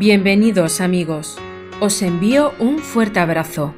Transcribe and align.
Bienvenidos 0.00 0.80
amigos, 0.80 1.36
os 1.78 2.00
envío 2.00 2.54
un 2.58 2.78
fuerte 2.78 3.20
abrazo. 3.20 3.74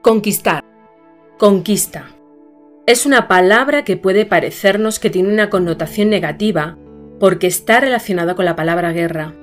Conquistar. 0.00 0.64
Conquista. 1.36 2.16
Es 2.86 3.04
una 3.04 3.28
palabra 3.28 3.84
que 3.84 3.98
puede 3.98 4.24
parecernos 4.24 4.98
que 5.00 5.10
tiene 5.10 5.30
una 5.30 5.50
connotación 5.50 6.08
negativa 6.08 6.78
porque 7.20 7.46
está 7.46 7.78
relacionada 7.78 8.34
con 8.34 8.46
la 8.46 8.56
palabra 8.56 8.94
guerra. 8.94 9.34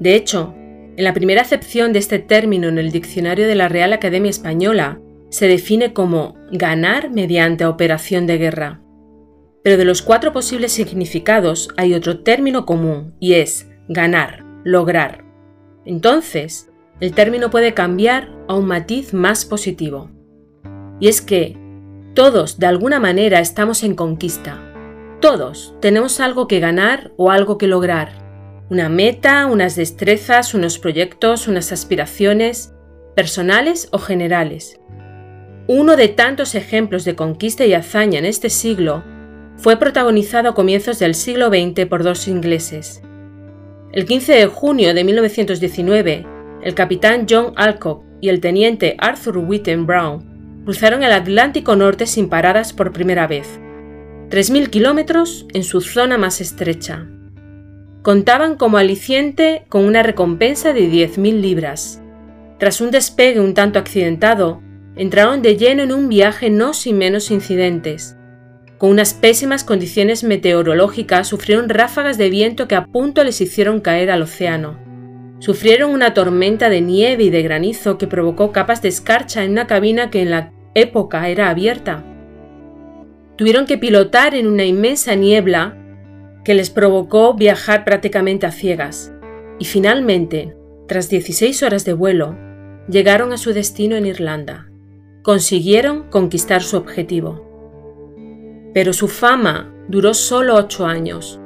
De 0.00 0.14
hecho, 0.14 0.54
en 0.56 1.04
la 1.04 1.12
primera 1.12 1.42
acepción 1.42 1.92
de 1.92 1.98
este 1.98 2.18
término 2.18 2.68
en 2.68 2.78
el 2.78 2.92
diccionario 2.92 3.46
de 3.46 3.56
la 3.56 3.68
Real 3.68 3.92
Academia 3.92 4.30
Española, 4.30 5.02
se 5.28 5.48
define 5.48 5.92
como 5.92 6.34
ganar 6.50 7.10
mediante 7.10 7.66
operación 7.66 8.26
de 8.26 8.38
guerra. 8.38 8.85
Pero 9.66 9.78
de 9.78 9.84
los 9.84 10.00
cuatro 10.00 10.32
posibles 10.32 10.70
significados 10.70 11.70
hay 11.76 11.92
otro 11.94 12.20
término 12.20 12.64
común 12.66 13.16
y 13.18 13.34
es 13.34 13.68
ganar, 13.88 14.44
lograr. 14.62 15.24
Entonces, 15.84 16.70
el 17.00 17.14
término 17.14 17.50
puede 17.50 17.74
cambiar 17.74 18.30
a 18.46 18.54
un 18.54 18.66
matiz 18.66 19.12
más 19.12 19.44
positivo. 19.44 20.12
Y 21.00 21.08
es 21.08 21.20
que 21.20 21.58
todos, 22.14 22.60
de 22.60 22.68
alguna 22.68 23.00
manera, 23.00 23.40
estamos 23.40 23.82
en 23.82 23.96
conquista. 23.96 24.62
Todos 25.20 25.74
tenemos 25.80 26.20
algo 26.20 26.46
que 26.46 26.60
ganar 26.60 27.10
o 27.16 27.32
algo 27.32 27.58
que 27.58 27.66
lograr. 27.66 28.12
Una 28.70 28.88
meta, 28.88 29.46
unas 29.46 29.74
destrezas, 29.74 30.54
unos 30.54 30.78
proyectos, 30.78 31.48
unas 31.48 31.72
aspiraciones, 31.72 32.72
personales 33.16 33.88
o 33.90 33.98
generales. 33.98 34.78
Uno 35.66 35.96
de 35.96 36.06
tantos 36.06 36.54
ejemplos 36.54 37.04
de 37.04 37.16
conquista 37.16 37.66
y 37.66 37.74
hazaña 37.74 38.20
en 38.20 38.26
este 38.26 38.48
siglo 38.48 39.15
fue 39.56 39.78
protagonizado 39.78 40.50
a 40.50 40.54
comienzos 40.54 40.98
del 40.98 41.14
siglo 41.14 41.48
XX 41.48 41.86
por 41.86 42.02
dos 42.02 42.28
ingleses. 42.28 43.02
El 43.92 44.04
15 44.04 44.32
de 44.32 44.46
junio 44.46 44.94
de 44.94 45.04
1919, 45.04 46.26
el 46.62 46.74
capitán 46.74 47.26
John 47.28 47.52
Alcock 47.56 48.04
y 48.20 48.28
el 48.28 48.40
teniente 48.40 48.96
Arthur 48.98 49.38
Whitten 49.38 49.86
Brown 49.86 50.62
cruzaron 50.64 51.02
el 51.02 51.12
Atlántico 51.12 51.76
Norte 51.76 52.06
sin 52.06 52.28
paradas 52.28 52.72
por 52.72 52.92
primera 52.92 53.26
vez, 53.26 53.60
3.000 54.30 54.68
kilómetros 54.68 55.46
en 55.54 55.62
su 55.62 55.80
zona 55.80 56.18
más 56.18 56.40
estrecha. 56.40 57.06
Contaban 58.02 58.56
como 58.56 58.76
aliciente 58.76 59.64
con 59.68 59.84
una 59.84 60.02
recompensa 60.02 60.72
de 60.72 60.90
10.000 60.90 61.40
libras. 61.40 62.02
Tras 62.58 62.80
un 62.80 62.90
despegue 62.90 63.40
un 63.40 63.54
tanto 63.54 63.78
accidentado, 63.78 64.60
entraron 64.96 65.42
de 65.42 65.56
lleno 65.56 65.84
en 65.84 65.92
un 65.92 66.08
viaje 66.08 66.50
no 66.50 66.74
sin 66.74 66.98
menos 66.98 67.30
incidentes, 67.30 68.16
con 68.78 68.90
unas 68.90 69.14
pésimas 69.14 69.64
condiciones 69.64 70.22
meteorológicas, 70.22 71.28
sufrieron 71.28 71.68
ráfagas 71.68 72.18
de 72.18 72.28
viento 72.28 72.68
que 72.68 72.74
a 72.74 72.86
punto 72.86 73.24
les 73.24 73.40
hicieron 73.40 73.80
caer 73.80 74.10
al 74.10 74.22
océano. 74.22 74.78
Sufrieron 75.38 75.92
una 75.92 76.12
tormenta 76.12 76.68
de 76.68 76.82
nieve 76.82 77.24
y 77.24 77.30
de 77.30 77.42
granizo 77.42 77.96
que 77.96 78.06
provocó 78.06 78.52
capas 78.52 78.82
de 78.82 78.88
escarcha 78.88 79.44
en 79.44 79.52
una 79.52 79.66
cabina 79.66 80.10
que 80.10 80.20
en 80.20 80.30
la 80.30 80.52
época 80.74 81.28
era 81.28 81.48
abierta. 81.48 82.04
Tuvieron 83.36 83.66
que 83.66 83.78
pilotar 83.78 84.34
en 84.34 84.46
una 84.46 84.64
inmensa 84.64 85.14
niebla 85.14 85.76
que 86.44 86.54
les 86.54 86.70
provocó 86.70 87.34
viajar 87.34 87.84
prácticamente 87.84 88.46
a 88.46 88.52
ciegas. 88.52 89.12
Y 89.58 89.64
finalmente, 89.64 90.54
tras 90.86 91.08
16 91.08 91.62
horas 91.62 91.84
de 91.84 91.94
vuelo, 91.94 92.36
llegaron 92.88 93.32
a 93.32 93.38
su 93.38 93.52
destino 93.52 93.96
en 93.96 94.06
Irlanda. 94.06 94.70
Consiguieron 95.22 96.04
conquistar 96.10 96.62
su 96.62 96.76
objetivo 96.76 97.45
pero 98.76 98.92
su 98.92 99.08
fama 99.08 99.72
duró 99.88 100.12
solo 100.12 100.54
ocho 100.54 100.84
años, 100.84 101.40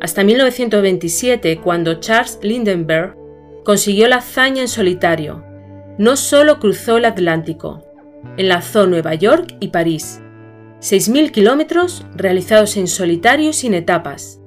hasta 0.00 0.24
1927 0.24 1.60
cuando 1.60 2.00
Charles 2.00 2.38
Lindenberg 2.40 3.18
consiguió 3.66 4.08
la 4.08 4.16
hazaña 4.16 4.62
en 4.62 4.68
solitario. 4.68 5.44
No 5.98 6.16
solo 6.16 6.58
cruzó 6.58 6.96
el 6.96 7.04
Atlántico, 7.04 7.84
enlazó 8.38 8.86
Nueva 8.86 9.14
York 9.14 9.56
y 9.60 9.68
París, 9.68 10.22
6.000 10.80 11.32
kilómetros 11.32 12.06
realizados 12.16 12.78
en 12.78 12.88
solitario 12.88 13.50
y 13.50 13.52
sin 13.52 13.74
etapas. 13.74 14.40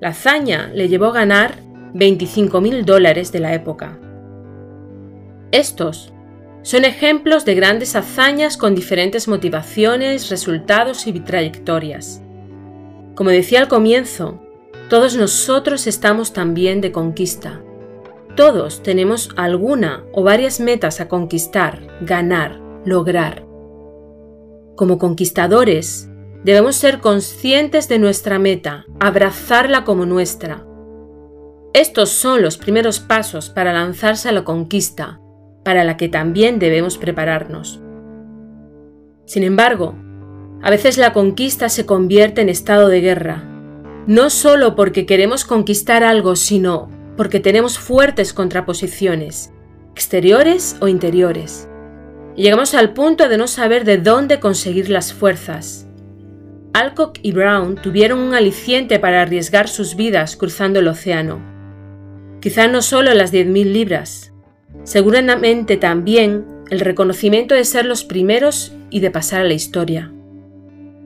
La 0.00 0.08
hazaña 0.08 0.70
le 0.72 0.88
llevó 0.88 1.08
a 1.08 1.12
ganar 1.12 1.56
25.000 1.92 2.86
dólares 2.86 3.32
de 3.32 3.40
la 3.40 3.52
época. 3.52 3.98
Estos 5.52 6.14
son 6.66 6.84
ejemplos 6.84 7.44
de 7.44 7.54
grandes 7.54 7.94
hazañas 7.94 8.56
con 8.56 8.74
diferentes 8.74 9.28
motivaciones, 9.28 10.30
resultados 10.30 11.06
y 11.06 11.12
trayectorias. 11.20 12.22
Como 13.14 13.30
decía 13.30 13.60
al 13.60 13.68
comienzo, 13.68 14.42
todos 14.90 15.14
nosotros 15.14 15.86
estamos 15.86 16.32
también 16.32 16.80
de 16.80 16.90
conquista. 16.90 17.62
Todos 18.34 18.82
tenemos 18.82 19.30
alguna 19.36 20.06
o 20.12 20.24
varias 20.24 20.58
metas 20.58 21.00
a 21.00 21.06
conquistar, 21.06 21.86
ganar, 22.00 22.60
lograr. 22.84 23.46
Como 24.74 24.98
conquistadores, 24.98 26.08
debemos 26.42 26.74
ser 26.74 26.98
conscientes 26.98 27.88
de 27.88 28.00
nuestra 28.00 28.40
meta, 28.40 28.86
abrazarla 28.98 29.84
como 29.84 30.04
nuestra. 30.04 30.66
Estos 31.74 32.08
son 32.08 32.42
los 32.42 32.56
primeros 32.56 32.98
pasos 32.98 33.50
para 33.50 33.72
lanzarse 33.72 34.30
a 34.30 34.32
la 34.32 34.42
conquista, 34.42 35.20
para 35.66 35.82
la 35.82 35.96
que 35.96 36.08
también 36.08 36.60
debemos 36.60 36.96
prepararnos. 36.96 37.80
Sin 39.24 39.42
embargo, 39.42 39.96
a 40.62 40.70
veces 40.70 40.96
la 40.96 41.12
conquista 41.12 41.68
se 41.68 41.84
convierte 41.84 42.40
en 42.40 42.48
estado 42.48 42.86
de 42.86 43.00
guerra, 43.00 43.42
no 44.06 44.30
solo 44.30 44.76
porque 44.76 45.06
queremos 45.06 45.44
conquistar 45.44 46.04
algo, 46.04 46.36
sino 46.36 46.88
porque 47.16 47.40
tenemos 47.40 47.80
fuertes 47.80 48.32
contraposiciones, 48.32 49.52
exteriores 49.90 50.76
o 50.80 50.86
interiores. 50.86 51.68
Llegamos 52.36 52.74
al 52.74 52.92
punto 52.92 53.28
de 53.28 53.36
no 53.36 53.48
saber 53.48 53.84
de 53.84 53.98
dónde 53.98 54.38
conseguir 54.38 54.88
las 54.88 55.12
fuerzas. 55.12 55.88
Alcock 56.74 57.18
y 57.22 57.32
Brown 57.32 57.74
tuvieron 57.74 58.20
un 58.20 58.34
aliciente 58.34 59.00
para 59.00 59.20
arriesgar 59.20 59.66
sus 59.66 59.96
vidas 59.96 60.36
cruzando 60.36 60.78
el 60.78 60.86
océano. 60.86 61.40
Quizá 62.40 62.68
no 62.68 62.82
solo 62.82 63.12
las 63.14 63.32
10.000 63.32 63.72
libras, 63.72 64.32
Seguramente 64.86 65.76
también 65.76 66.46
el 66.70 66.78
reconocimiento 66.78 67.56
de 67.56 67.64
ser 67.64 67.86
los 67.86 68.04
primeros 68.04 68.72
y 68.88 69.00
de 69.00 69.10
pasar 69.10 69.40
a 69.40 69.44
la 69.44 69.54
historia. 69.54 70.12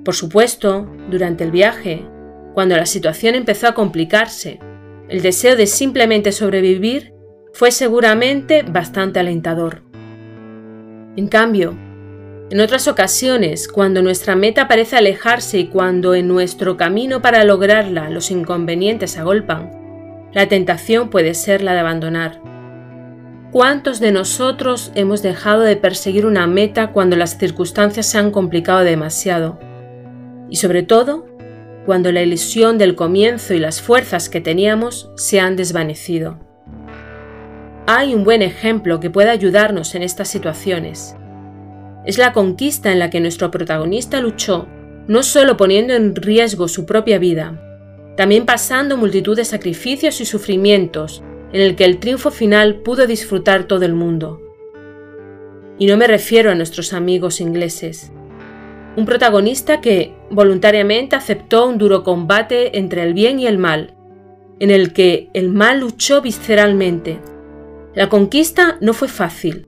Por 0.05 0.15
supuesto, 0.15 0.87
durante 1.11 1.45
el 1.45 1.51
viaje, 1.51 2.05
cuando 2.53 2.77
la 2.77 2.85
situación 2.85 3.35
empezó 3.35 3.69
a 3.69 3.75
complicarse, 3.75 4.61
el 5.09 5.23
deseo 5.23 5.57
de 5.57 5.67
simplemente 5.67 6.31
sobrevivir 6.31 7.15
fue 7.55 7.71
seguramente 7.71 8.65
bastante 8.65 9.19
alentador. 9.19 9.83
En 11.17 11.27
cambio, 11.27 11.75
en 12.51 12.61
otras 12.61 12.87
ocasiones, 12.87 13.67
cuando 13.67 14.03
nuestra 14.03 14.37
meta 14.37 14.69
parece 14.69 14.99
alejarse 14.99 15.59
y 15.59 15.69
cuando 15.69 16.15
en 16.15 16.29
nuestro 16.29 16.77
camino 16.77 17.23
para 17.23 17.45
lograrla 17.45 18.11
los 18.11 18.31
inconvenientes 18.31 19.17
agolpan, 19.17 19.71
la 20.35 20.49
tentación 20.49 21.09
puede 21.09 21.33
ser 21.33 21.63
la 21.63 21.73
de 21.73 21.81
abandonar. 21.81 22.60
¿Cuántos 23.53 23.99
de 23.99 24.13
nosotros 24.13 24.93
hemos 24.95 25.23
dejado 25.23 25.63
de 25.63 25.75
perseguir 25.75 26.25
una 26.25 26.47
meta 26.47 26.93
cuando 26.93 27.17
las 27.17 27.37
circunstancias 27.37 28.07
se 28.07 28.17
han 28.17 28.31
complicado 28.31 28.85
demasiado? 28.85 29.59
Y 30.49 30.55
sobre 30.57 30.85
todo, 30.85 31.27
cuando 31.85 32.13
la 32.13 32.23
ilusión 32.23 32.79
del 32.79 32.95
comienzo 32.95 33.53
y 33.53 33.59
las 33.59 33.83
fuerzas 33.83 34.29
que 34.29 34.41
teníamos 34.41 35.11
se 35.17 35.41
han 35.41 35.57
desvanecido. 35.57 36.39
Hay 37.89 38.15
un 38.15 38.23
buen 38.23 38.43
ejemplo 38.43 39.01
que 39.01 39.11
puede 39.11 39.31
ayudarnos 39.31 39.97
en 39.97 40.05
estas 40.05 40.29
situaciones. 40.29 41.17
Es 42.07 42.19
la 42.19 42.33
conquista 42.33 42.93
en 42.93 43.01
la 43.01 43.11
que 43.11 43.19
nuestro 43.19 43.51
protagonista 43.51 44.21
luchó, 44.21 44.69
no 45.09 45.25
solo 45.25 45.57
poniendo 45.57 45.95
en 45.95 46.15
riesgo 46.15 46.69
su 46.69 46.87
propia 46.87 47.19
vida, 47.19 47.61
también 48.17 48.47
pasando 48.47 48.97
multitud 48.97 49.37
de 49.37 49.45
sacrificios 49.45 50.21
y 50.21 50.25
sufrimientos 50.25 51.25
en 51.53 51.61
el 51.61 51.77
que 51.77 51.85
el 51.85 51.99
triunfo 51.99 52.31
final 52.31 52.77
pudo 52.77 53.07
disfrutar 53.07 53.65
todo 53.65 53.85
el 53.85 53.95
mundo. 53.95 54.41
Y 55.79 55.87
no 55.87 55.97
me 55.97 56.07
refiero 56.07 56.51
a 56.51 56.55
nuestros 56.55 56.93
amigos 56.93 57.41
ingleses. 57.41 58.13
Un 58.97 59.07
protagonista 59.07 59.81
que 59.81 60.15
voluntariamente 60.31 61.17
aceptó 61.17 61.67
un 61.67 61.79
duro 61.79 62.03
combate 62.03 62.79
entre 62.79 63.03
el 63.03 63.15
bien 63.15 63.41
y 63.41 63.47
el 63.47 63.59
mal, 63.59 63.95
en 64.59 64.71
el 64.71 64.93
que 64.93 65.31
el 65.33 65.49
mal 65.49 65.81
luchó 65.81 66.21
visceralmente. 66.21 67.19
La 67.95 68.09
conquista 68.09 68.77
no 68.81 68.93
fue 68.93 69.09
fácil, 69.09 69.67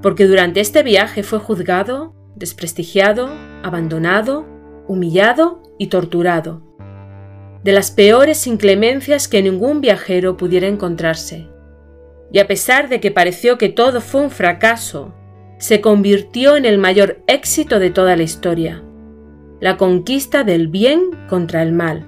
porque 0.00 0.26
durante 0.26 0.60
este 0.60 0.82
viaje 0.82 1.22
fue 1.22 1.40
juzgado, 1.40 2.14
desprestigiado, 2.36 3.30
abandonado, 3.62 4.46
humillado 4.86 5.62
y 5.78 5.88
torturado 5.88 6.67
de 7.64 7.72
las 7.72 7.90
peores 7.90 8.46
inclemencias 8.46 9.28
que 9.28 9.42
ningún 9.42 9.80
viajero 9.80 10.36
pudiera 10.36 10.66
encontrarse. 10.66 11.48
Y 12.32 12.38
a 12.38 12.46
pesar 12.46 12.88
de 12.88 13.00
que 13.00 13.10
pareció 13.10 13.58
que 13.58 13.68
todo 13.68 14.00
fue 14.00 14.20
un 14.20 14.30
fracaso, 14.30 15.14
se 15.58 15.80
convirtió 15.80 16.56
en 16.56 16.64
el 16.64 16.78
mayor 16.78 17.22
éxito 17.26 17.78
de 17.78 17.90
toda 17.90 18.16
la 18.16 18.22
historia, 18.22 18.82
la 19.60 19.76
conquista 19.76 20.44
del 20.44 20.68
bien 20.68 21.10
contra 21.28 21.62
el 21.62 21.72
mal. 21.72 22.06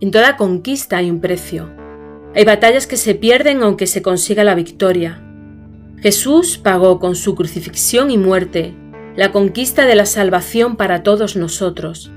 En 0.00 0.10
toda 0.10 0.36
conquista 0.36 0.98
hay 0.98 1.10
un 1.10 1.20
precio. 1.20 1.70
Hay 2.36 2.44
batallas 2.44 2.86
que 2.86 2.96
se 2.96 3.14
pierden 3.14 3.62
aunque 3.62 3.86
se 3.86 4.02
consiga 4.02 4.44
la 4.44 4.54
victoria. 4.54 5.22
Jesús 6.00 6.58
pagó 6.58 7.00
con 7.00 7.16
su 7.16 7.34
crucifixión 7.34 8.10
y 8.10 8.18
muerte 8.18 8.74
la 9.16 9.32
conquista 9.32 9.86
de 9.86 9.94
la 9.94 10.06
salvación 10.06 10.76
para 10.76 11.02
todos 11.02 11.36
nosotros. 11.36 12.10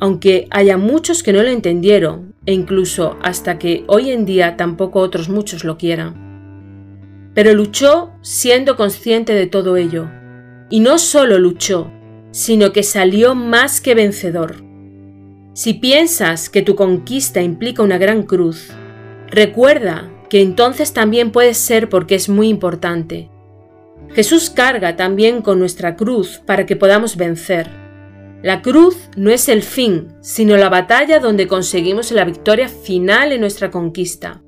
Aunque 0.00 0.48
haya 0.50 0.78
muchos 0.78 1.22
que 1.22 1.32
no 1.32 1.42
lo 1.42 1.50
entendieron, 1.50 2.34
e 2.46 2.52
incluso 2.52 3.16
hasta 3.22 3.58
que 3.58 3.84
hoy 3.86 4.10
en 4.10 4.24
día 4.24 4.56
tampoco 4.56 5.00
otros 5.00 5.28
muchos 5.28 5.62
lo 5.62 5.76
quieran. 5.76 7.30
Pero 7.34 7.54
luchó 7.54 8.10
siendo 8.22 8.76
consciente 8.76 9.34
de 9.34 9.46
todo 9.46 9.76
ello. 9.76 10.08
Y 10.70 10.80
no 10.80 10.98
solo 10.98 11.38
luchó, 11.38 11.90
sino 12.30 12.72
que 12.72 12.82
salió 12.82 13.34
más 13.34 13.80
que 13.80 13.94
vencedor. 13.94 14.64
Si 15.52 15.74
piensas 15.74 16.48
que 16.48 16.62
tu 16.62 16.76
conquista 16.76 17.42
implica 17.42 17.82
una 17.82 17.98
gran 17.98 18.22
cruz, 18.22 18.70
recuerda 19.28 20.10
que 20.30 20.40
entonces 20.40 20.92
también 20.92 21.32
puede 21.32 21.54
ser 21.54 21.88
porque 21.88 22.14
es 22.14 22.28
muy 22.28 22.48
importante. 22.48 23.28
Jesús 24.14 24.48
carga 24.48 24.96
también 24.96 25.42
con 25.42 25.58
nuestra 25.58 25.96
cruz 25.96 26.40
para 26.46 26.66
que 26.66 26.76
podamos 26.76 27.16
vencer. 27.16 27.68
La 28.42 28.62
cruz 28.62 29.10
no 29.16 29.30
es 29.30 29.50
el 29.50 29.62
fin, 29.62 30.14
sino 30.22 30.56
la 30.56 30.70
batalla 30.70 31.18
donde 31.18 31.46
conseguimos 31.46 32.10
la 32.10 32.24
victoria 32.24 32.68
final 32.68 33.32
en 33.32 33.42
nuestra 33.42 33.70
conquista. 33.70 34.42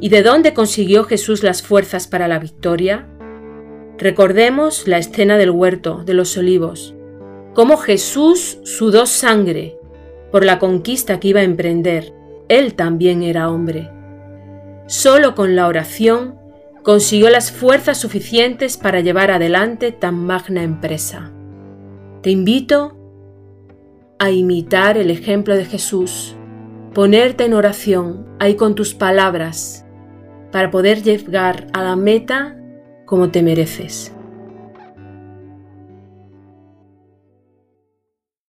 ¿Y 0.00 0.08
de 0.08 0.22
dónde 0.22 0.54
consiguió 0.54 1.04
Jesús 1.04 1.42
las 1.42 1.62
fuerzas 1.62 2.08
para 2.08 2.28
la 2.28 2.38
victoria? 2.38 3.08
Recordemos 3.98 4.88
la 4.88 4.96
escena 4.96 5.36
del 5.36 5.50
huerto 5.50 6.02
de 6.04 6.14
los 6.14 6.36
olivos, 6.38 6.94
cómo 7.52 7.76
Jesús 7.76 8.58
sudó 8.64 9.04
sangre 9.04 9.76
por 10.30 10.42
la 10.42 10.58
conquista 10.58 11.20
que 11.20 11.28
iba 11.28 11.40
a 11.40 11.44
emprender. 11.44 12.14
Él 12.48 12.74
también 12.74 13.22
era 13.22 13.50
hombre. 13.50 13.90
Solo 14.86 15.34
con 15.34 15.54
la 15.54 15.68
oración 15.68 16.38
consiguió 16.82 17.28
las 17.28 17.52
fuerzas 17.52 17.98
suficientes 17.98 18.78
para 18.78 19.00
llevar 19.00 19.30
adelante 19.30 19.92
tan 19.92 20.24
magna 20.24 20.62
empresa. 20.62 21.31
Te 22.22 22.30
invito 22.30 22.96
a 24.20 24.30
imitar 24.30 24.96
el 24.96 25.10
ejemplo 25.10 25.56
de 25.56 25.64
Jesús, 25.64 26.36
ponerte 26.94 27.44
en 27.44 27.52
oración 27.52 28.28
ahí 28.38 28.54
con 28.54 28.76
tus 28.76 28.94
palabras 28.94 29.84
para 30.52 30.70
poder 30.70 31.02
llegar 31.02 31.66
a 31.72 31.82
la 31.82 31.96
meta 31.96 32.56
como 33.06 33.30
te 33.30 33.42
mereces. 33.42 34.11